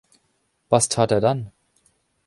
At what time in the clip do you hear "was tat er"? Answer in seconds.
0.69-1.21